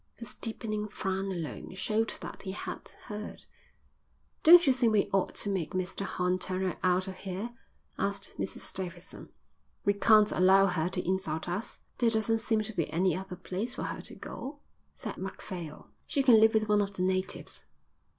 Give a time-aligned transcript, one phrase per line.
[0.15, 3.45] His deepening frown alone showed that he had heard.
[4.41, 7.53] "Don't you think we ought to make Mr Horn turn her out of here?"
[7.99, 9.29] asked Mrs Davidson.
[9.85, 13.75] "We can't allow her to insult us." "There doesn't seem to be any other place
[13.75, 14.57] for her to go,"
[14.95, 15.91] said Macphail.
[16.07, 17.65] "She can live with one of the natives."